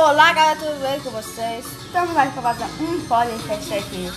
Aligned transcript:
Olá 0.00 0.32
galera, 0.32 0.56
tudo 0.56 0.80
bem 0.80 1.00
com 1.00 1.10
vocês? 1.10 1.66
Estamos 1.66 2.14
mais 2.14 2.32
para 2.32 2.40
fazer 2.40 2.64
um 2.80 3.04
podcast 3.08 3.74
aqui. 3.74 4.08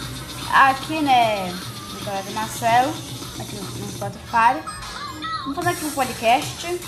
Aqui 0.53 1.01
né, 1.01 1.49
no 1.49 2.05
canal 2.05 2.21
do 2.21 2.31
Marcelo 2.33 2.93
Aqui 3.39 3.55
no 3.55 3.91
Spotify. 3.91 4.63
Vamos 5.41 5.55
fazer 5.55 5.69
aqui 5.69 5.85
um 5.85 5.91
podcast. 5.91 6.79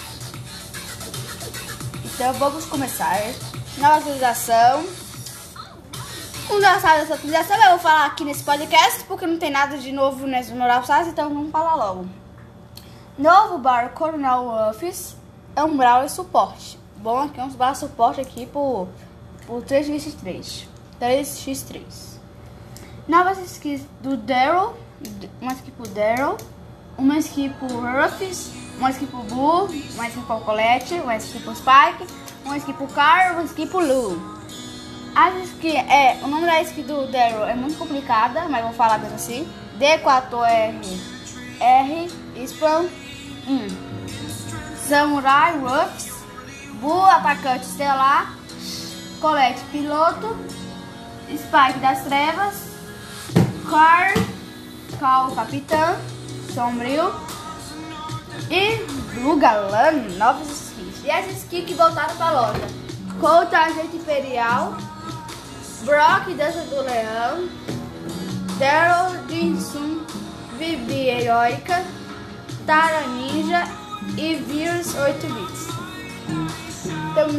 Então 2.05 2.33
vamos 2.33 2.65
começar. 2.65 3.17
Nova 3.79 3.97
atualização. 3.97 4.85
Engraçado 6.51 7.01
essa 7.01 7.15
atualização 7.15 7.57
eu 7.63 7.69
vou 7.71 7.79
falar 7.79 8.05
aqui 8.05 8.23
nesse 8.23 8.43
podcast 8.43 9.05
Porque 9.05 9.25
não 9.25 9.39
tem 9.39 9.49
nada 9.49 9.75
de 9.79 9.91
novo 9.91 10.27
nesse 10.27 10.51
no 10.51 10.67
Rapsas 10.67 11.07
Então 11.07 11.33
vamos 11.33 11.51
falar 11.51 11.73
logo. 11.73 12.05
Novo 13.17 13.57
bar 13.57 13.89
Coronel 13.95 14.69
Office 14.69 15.17
É 15.55 15.63
um 15.63 15.75
Brawl 15.75 16.07
suporte 16.07 16.82
Bom, 17.03 17.19
aqui 17.19 17.35
vamos 17.35 17.55
dar 17.55 17.75
suporte 17.75 18.21
aqui 18.21 18.45
por, 18.45 18.87
por 19.45 19.61
3x3. 19.61 20.65
3x3. 21.01 21.81
Novas 23.05 23.39
skins 23.39 23.81
do 23.99 24.15
Daryl. 24.15 24.73
Uma 25.41 25.51
skin 25.51 25.71
pro 25.71 25.85
Daryl. 25.89 26.37
Uma 26.97 27.17
skin 27.17 27.49
pro 27.59 27.67
Ruffys. 27.67 28.53
Uma 28.77 28.89
skin 28.91 29.07
pro 29.07 29.21
Boo. 29.23 29.65
Uma 29.95 30.07
skin 30.07 30.21
pro 30.21 30.39
Colette. 30.39 30.93
Uma 30.93 31.17
skin 31.17 31.41
pro 31.41 31.53
Spike. 31.53 32.07
Uma 32.45 32.55
skin 32.55 32.71
pro 32.71 32.87
Carl. 32.87 33.33
Uma 33.33 33.43
skin 33.47 33.67
pro 33.67 33.85
Lu. 33.85 34.39
As 35.13 35.43
skin, 35.49 35.75
é, 35.75 36.21
o 36.23 36.27
nome 36.29 36.45
da 36.45 36.61
skin 36.61 36.83
do 36.83 37.05
Daryl 37.11 37.43
é 37.43 37.53
muito 37.53 37.77
complicada, 37.77 38.47
mas 38.47 38.63
vou 38.63 38.73
falar 38.73 38.97
mesmo 38.99 39.15
assim. 39.15 39.45
D4R 39.77 40.73
R 41.59 42.09
Spam 42.45 42.87
1. 43.45 43.67
Samurai 44.87 45.59
Ruffs. 45.59 46.12
Boo, 46.83 47.05
atacante 47.05 47.65
estelar. 47.65 48.33
Colette, 49.21 49.61
piloto. 49.71 50.35
Spike 51.29 51.79
das 51.79 52.03
trevas. 52.03 52.55
Car, 53.69 54.13
Cal, 54.99 55.31
capitã. 55.31 55.95
Sombrio. 56.53 57.15
E 58.49 58.83
Blue 59.13 59.37
Galan, 59.37 59.93
novas 60.17 60.49
skins. 60.49 61.05
E 61.05 61.09
as 61.09 61.25
skins 61.31 61.65
que 61.65 61.73
voltaram 61.73 62.17
para 62.17 62.31
loja. 62.31 62.67
Colt, 63.21 63.53
agente 63.53 63.95
imperial. 63.95 64.75
Brock, 65.85 66.35
dança 66.35 66.63
do 66.63 66.81
leão. 66.81 67.47
Daryl, 68.59 69.25
Jinsun, 69.29 70.05
Bibi 70.57 71.07
heróica. 71.07 71.81
Tara 72.65 73.07
Ninja 73.07 73.63
e 74.17 74.35
Virus 74.35 74.93
8 74.95 75.27
bits. 75.27 76.62
Temos 76.83 77.35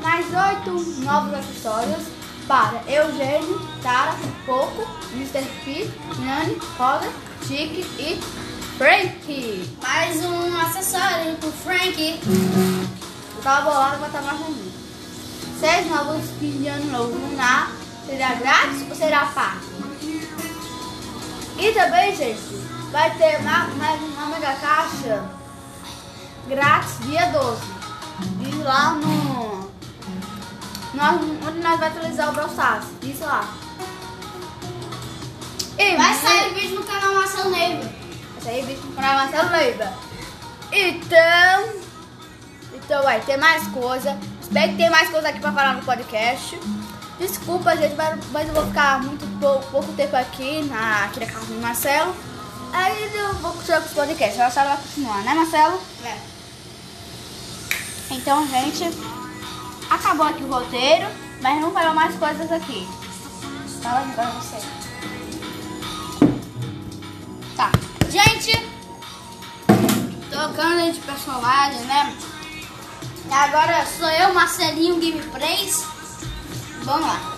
mais 0.00 0.26
oito 0.26 1.00
novos 1.02 1.34
acessórios 1.34 2.04
para 2.48 2.80
Eugênio, 2.88 3.60
Tara, 3.82 4.14
Poco, 4.46 4.88
Mr. 5.12 5.44
P, 5.64 5.90
Nani, 6.20 6.58
Roda, 6.78 7.06
Chique 7.46 7.84
e 7.98 8.18
Frank. 8.78 9.70
Mais 9.82 10.24
um 10.24 10.56
acessório 10.56 11.36
pro 11.36 11.52
Frank. 11.52 12.20
Eu 13.36 13.42
tava 13.42 13.70
bolado 13.70 13.98
pra 13.98 14.06
estar 14.06 14.22
mais 14.22 14.40
um. 14.40 14.70
Seis 15.60 15.90
novos 15.90 16.24
skins 16.24 16.62
de 16.62 16.68
ano 16.68 16.90
novo 16.90 17.18
lunar. 17.18 17.72
Será 18.06 18.34
grátis 18.34 18.82
ou 18.88 18.94
será 18.94 19.26
pago? 19.26 19.60
E 21.58 21.72
também, 21.72 22.16
gente, 22.16 22.40
vai 22.92 23.10
ter 23.18 23.42
mais 23.42 24.00
uma 24.02 24.26
mega 24.26 24.54
caixa 24.54 25.24
grátis 26.48 26.98
dia 27.00 27.26
12 27.26 27.75
diz 28.20 28.64
lá 28.64 28.94
no. 28.94 29.70
Nós, 30.94 31.20
onde 31.46 31.58
nós 31.60 31.78
vai 31.78 31.88
atualizar 31.88 32.30
o 32.30 32.32
Brawl 32.32 32.48
Stars. 32.48 32.86
Diz 33.00 33.20
lá. 33.20 33.48
E 35.78 35.96
vai 35.96 36.14
sair 36.14 36.54
vídeo 36.54 36.80
no 36.80 36.84
canal 36.84 37.14
Marcelo 37.14 37.50
Neiva. 37.50 37.82
Vai 37.82 38.42
sair 38.42 38.64
vídeo 38.64 38.82
no 38.86 38.94
canal 38.94 39.14
Marcelo 39.14 39.50
Neiva. 39.50 39.92
Então. 40.72 41.86
Então 42.72 43.02
vai 43.02 43.20
ter 43.20 43.36
mais 43.36 43.66
coisa. 43.68 44.18
Espero 44.40 44.70
que 44.70 44.76
tenha 44.76 44.90
mais 44.90 45.10
coisa 45.10 45.28
aqui 45.28 45.40
pra 45.40 45.52
falar 45.52 45.74
no 45.74 45.82
podcast. 45.84 46.58
Desculpa, 47.18 47.76
gente, 47.76 47.94
mas 48.30 48.48
eu 48.48 48.54
vou 48.54 48.66
ficar 48.66 49.02
muito 49.02 49.26
pouco, 49.40 49.66
pouco 49.70 49.92
tempo 49.94 50.14
aqui 50.16 50.62
na, 50.64 51.04
aqui 51.04 51.20
na 51.20 51.26
casa 51.26 51.46
do 51.46 51.60
Marcelo. 51.60 52.14
Aí 52.72 53.10
eu 53.14 53.34
vou 53.34 53.52
continuar 53.52 53.80
com 53.80 53.86
os 53.86 53.94
podcasts. 53.94 54.40
A 54.40 54.50
senhora 54.50 54.74
vai 54.74 54.82
continuar, 54.82 55.22
né, 55.24 55.34
Marcelo? 55.34 55.80
É. 56.04 56.35
Então, 58.10 58.46
gente, 58.48 58.84
acabou 59.90 60.26
aqui 60.26 60.42
o 60.42 60.48
roteiro, 60.48 61.06
mas 61.40 61.60
não 61.60 61.72
farão 61.72 61.94
mais 61.94 62.16
coisas 62.16 62.50
aqui. 62.50 62.86
Fala 63.82 64.00
aí 64.00 64.12
pra 64.12 64.30
você. 64.30 64.56
Tá. 67.56 67.70
Gente, 68.08 68.68
trocando 70.30 70.92
de 70.92 71.00
personagem, 71.00 71.80
né? 71.82 72.16
Agora 73.30 73.84
sou 73.86 74.08
eu, 74.08 74.32
Marcelinho 74.32 74.94
Gameplays. 74.96 75.84
Vamos 76.84 77.06
lá. 77.06 77.36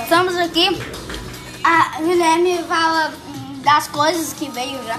Estamos 0.00 0.36
aqui. 0.36 0.68
A 1.64 2.00
Guilherme 2.00 2.62
fala 2.64 3.12
das 3.64 3.88
coisas 3.88 4.32
que 4.32 4.48
veio 4.50 4.82
já. 4.84 4.98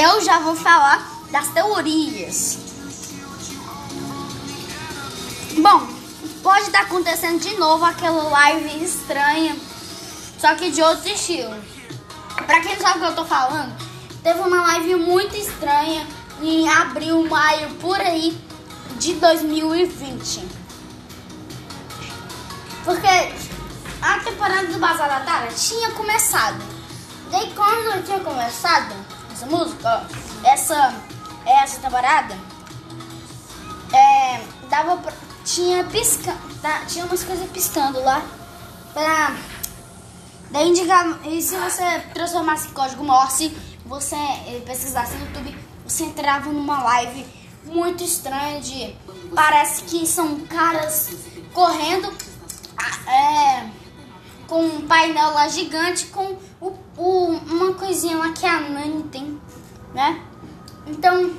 Eu 0.00 0.24
já 0.24 0.38
vou 0.38 0.54
falar 0.54 1.06
das 1.30 1.48
teorias. 1.48 2.63
Bom, 5.56 5.86
pode 6.42 6.66
estar 6.66 6.82
acontecendo 6.82 7.38
de 7.38 7.56
novo 7.56 7.84
aquela 7.84 8.24
live 8.24 8.84
estranha, 8.84 9.56
só 10.38 10.54
que 10.56 10.70
de 10.70 10.82
outro 10.82 11.08
estilo. 11.08 11.54
Pra 12.44 12.60
quem 12.60 12.76
sabe 12.76 12.98
o 12.98 13.02
que 13.02 13.06
eu 13.06 13.14
tô 13.14 13.24
falando, 13.24 13.72
teve 14.20 14.40
uma 14.40 14.62
live 14.62 14.96
muito 14.96 15.36
estranha 15.36 16.04
em 16.42 16.68
abril, 16.68 17.28
maio, 17.28 17.70
por 17.76 18.00
aí, 18.00 18.36
de 18.98 19.14
2020. 19.14 20.44
Porque 22.84 23.06
a 24.02 24.18
temporada 24.18 24.66
do 24.66 24.78
Bazar 24.78 25.08
da 25.08 25.20
Tara 25.20 25.52
tinha 25.52 25.92
começado. 25.92 26.60
Daí 27.30 27.52
quando 27.54 28.04
tinha 28.04 28.18
começado 28.18 28.92
essa 29.32 29.46
música, 29.46 30.04
essa, 30.42 30.94
essa 31.46 31.80
temporada, 31.80 32.36
é, 33.92 34.40
dava 34.68 34.96
pra, 34.96 35.12
tinha 35.44 35.84
pisca, 35.84 36.34
tá, 36.62 36.84
tinha 36.86 37.04
umas 37.04 37.22
coisas 37.22 37.48
piscando 37.50 38.00
lá 38.00 38.24
pra 38.92 39.36
daí 40.50 40.70
indicar 40.70 41.18
e 41.26 41.42
se 41.42 41.56
você 41.56 42.00
transformasse 42.14 42.68
em 42.68 42.72
código 42.72 43.04
Morse, 43.04 43.54
você 43.84 44.16
eh, 44.16 44.62
pesquisasse 44.64 45.16
no 45.16 45.26
YouTube, 45.26 45.54
você 45.86 46.04
entrava 46.04 46.50
numa 46.50 46.82
live 46.82 47.26
muito 47.64 48.02
estranha 48.02 48.60
de 48.60 48.96
parece 49.34 49.82
que 49.82 50.06
são 50.06 50.40
caras 50.40 51.10
correndo 51.52 52.12
é, 53.06 53.68
com 54.46 54.64
um 54.64 54.86
painel 54.86 55.32
lá 55.32 55.48
gigante 55.48 56.06
com 56.06 56.36
o, 56.60 56.72
o, 56.96 57.28
uma 57.46 57.74
coisinha 57.74 58.16
lá 58.16 58.32
que 58.32 58.46
a 58.46 58.60
Nani 58.60 59.02
tem, 59.04 59.40
né? 59.92 60.22
Então 60.86 61.34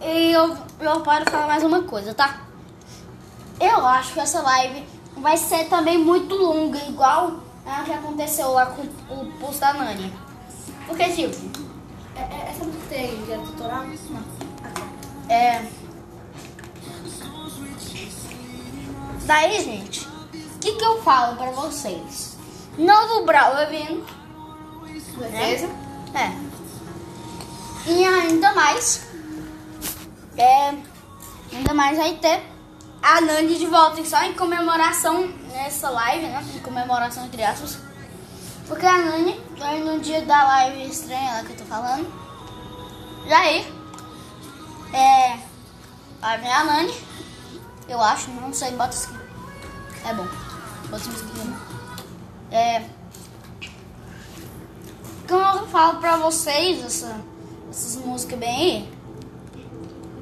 eu, 0.00 0.56
eu 0.80 1.00
paro 1.00 1.30
falar 1.30 1.46
mais 1.46 1.62
uma 1.62 1.82
coisa, 1.82 2.12
tá? 2.12 2.51
Eu 3.62 3.86
acho 3.86 4.14
que 4.14 4.18
essa 4.18 4.42
live 4.42 4.84
vai 5.18 5.36
ser 5.36 5.66
também 5.68 5.96
muito 5.96 6.34
longa, 6.34 6.80
igual 6.88 7.34
a 7.64 7.84
que 7.84 7.92
aconteceu 7.92 8.50
lá 8.50 8.66
com 8.66 8.82
o 8.82 9.32
post 9.38 9.60
da 9.60 9.72
Nani. 9.72 10.12
Porque, 10.84 11.04
tipo, 11.10 11.36
é, 12.16 12.22
é, 12.22 12.48
essa 12.50 12.64
música 12.64 12.86
tem 12.88 13.24
já 13.24 13.38
tutorial? 13.38 13.84
Não. 14.10 14.24
É. 15.28 15.64
Daí, 19.26 19.62
gente, 19.62 20.08
o 20.08 20.58
que, 20.58 20.72
que 20.72 20.84
eu 20.84 21.00
falo 21.02 21.36
pra 21.36 21.52
vocês? 21.52 22.36
Novo 22.76 23.24
Brawl 23.24 23.68
vindo. 23.70 24.04
Beleza? 25.16 25.70
É. 26.16 27.88
E 27.88 28.04
ainda 28.04 28.52
mais. 28.54 29.06
É. 30.36 30.74
Ainda 31.52 31.74
mais 31.74 31.96
vai 31.96 32.14
ter 32.14 32.51
a 33.02 33.20
Nani 33.20 33.58
de 33.58 33.66
volta 33.66 34.04
só 34.04 34.22
em 34.22 34.32
comemoração 34.34 35.26
nessa 35.52 35.90
live, 35.90 36.26
né? 36.26 36.44
Em 36.54 36.60
comemoração 36.60 37.24
entre 37.26 37.42
aspas. 37.42 37.78
Porque 38.68 38.86
a 38.86 38.96
Nani, 38.96 39.40
aí 39.60 39.82
no 39.82 39.98
dia 39.98 40.22
da 40.22 40.44
live 40.44 40.88
estranha 40.88 41.32
lá 41.32 41.42
que 41.42 41.50
eu 41.50 41.56
tô 41.56 41.64
falando, 41.64 42.06
já 43.26 43.38
aí, 43.40 43.66
é. 44.92 45.38
Vai 46.20 46.38
vir 46.38 46.50
a 46.50 46.64
Nani, 46.64 46.94
eu 47.88 48.00
acho, 48.00 48.30
não 48.30 48.52
sei, 48.52 48.70
bota 48.72 48.94
isso 48.94 49.10
aqui. 49.10 50.08
É 50.08 50.14
bom, 50.14 50.26
bota 50.88 51.08
isso 51.08 51.24
aqui. 51.24 51.72
É. 52.52 52.84
Como 55.28 55.42
eu 55.42 55.66
falo 55.66 55.98
pra 55.98 56.16
vocês, 56.18 56.84
essa, 56.84 57.20
essas 57.68 57.96
músicas 58.04 58.38
bem 58.38 58.48
aí. 58.48 58.92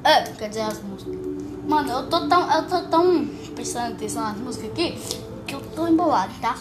É, 0.03 0.23
quer 0.33 0.49
dizer, 0.49 0.61
as 0.61 0.81
músicas. 0.81 1.20
Mano, 1.67 1.91
eu 1.91 2.09
tô 2.09 2.27
tão. 2.27 2.51
Eu 2.51 2.67
tô 2.67 2.81
tão 2.83 3.25
prestando 3.55 3.93
atenção 3.93 4.23
nas 4.23 4.37
músicas 4.37 4.71
aqui 4.71 4.99
que 5.45 5.55
eu 5.55 5.61
tô 5.75 5.87
embolado, 5.87 6.33
tá? 6.41 6.57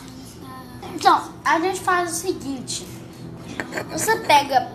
Então, 0.94 1.22
a 1.44 1.60
gente 1.60 1.80
faz 1.80 2.10
o 2.10 2.14
seguinte. 2.14 2.86
Você 3.92 4.16
pega 4.16 4.72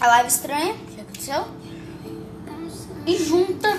a 0.00 0.06
live 0.06 0.28
estranha, 0.28 0.74
que 0.94 1.00
aconteceu, 1.00 1.44
e 3.06 3.16
junta 3.16 3.78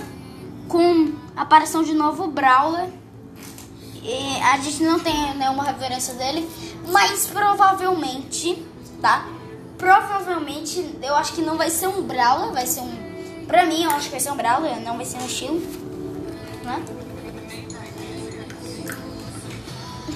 com 0.67 1.13
a 1.35 1.41
aparição 1.41 1.83
de 1.83 1.93
novo 1.93 2.27
Brawler. 2.27 2.89
E 4.01 4.41
a 4.41 4.57
gente 4.57 4.83
não 4.83 4.99
tem 4.99 5.35
nenhuma 5.35 5.63
referência 5.63 6.13
dele, 6.13 6.49
mas 6.87 7.27
provavelmente, 7.27 8.65
tá? 9.01 9.25
Provavelmente, 9.77 10.97
eu 11.01 11.15
acho 11.15 11.33
que 11.33 11.41
não 11.41 11.57
vai 11.57 11.69
ser 11.69 11.87
um 11.87 12.01
Brawler, 12.03 12.51
vai 12.51 12.65
ser 12.65 12.81
um. 12.81 13.45
Pra 13.45 13.65
mim, 13.65 13.83
eu 13.83 13.91
acho 13.91 14.05
que 14.05 14.11
vai 14.11 14.19
ser 14.19 14.31
um 14.31 14.37
Brawler, 14.37 14.79
não 14.81 14.95
vai 14.95 15.05
ser 15.05 15.17
um 15.17 15.25
estilo, 15.25 15.61
né? 16.69 16.85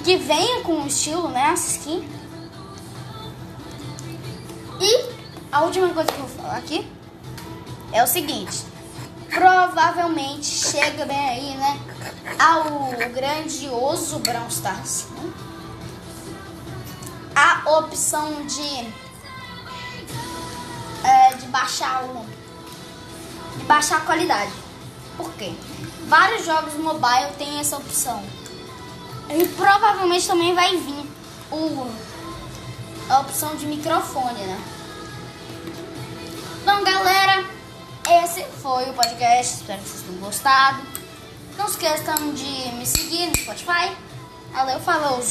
Que 0.04 0.16
venha 0.16 0.62
com 0.62 0.82
o 0.82 0.86
estilo, 0.86 1.28
né? 1.28 1.50
Essa 1.52 1.68
skin. 1.78 2.08
E 4.80 5.14
a 5.50 5.62
última 5.62 5.88
coisa 5.88 6.12
que 6.12 6.18
eu 6.18 6.26
vou 6.26 6.36
falar 6.36 6.58
aqui 6.58 6.86
é 7.92 8.02
o 8.02 8.06
seguinte. 8.06 8.64
Provavelmente 9.30 10.46
chega 10.46 11.04
bem 11.06 11.28
aí, 11.28 11.56
né? 11.56 11.80
Ao 12.38 12.90
grandioso 13.10 14.18
Brown 14.20 14.46
Stars. 14.48 15.06
Né? 15.10 15.32
A 17.34 17.78
opção 17.78 18.46
de, 18.46 18.92
é, 21.02 21.34
de 21.34 21.46
baixar 21.46 22.04
o. 22.04 22.24
De 23.58 23.64
baixar 23.64 23.98
a 23.98 24.00
qualidade. 24.02 24.52
Por 25.16 25.32
quê? 25.34 25.52
Vários 26.06 26.44
jogos 26.44 26.74
mobile 26.74 27.32
têm 27.38 27.58
essa 27.58 27.76
opção. 27.76 28.22
E 29.30 29.46
provavelmente 29.48 30.26
também 30.26 30.54
vai 30.54 30.76
vir 30.76 31.10
o, 31.50 31.90
a 33.08 33.20
opção 33.20 33.56
de 33.56 33.66
microfone, 33.66 34.40
né? 34.40 34.60
Então, 36.62 36.82
galera, 36.82 37.44
esse 38.22 38.44
foi 38.62 38.90
o 38.90 38.94
podcast. 38.94 39.54
Espero 39.60 39.82
que 39.82 39.88
vocês 39.88 40.02
tenham 40.02 40.20
gostado. 40.20 40.82
Não 41.56 41.66
esqueçam 41.66 42.32
de 42.34 42.72
me 42.72 42.86
seguir 42.86 43.26
no 43.26 43.36
Spotify. 43.36 43.96
Valeu, 44.52 44.80
falou! 44.80 45.22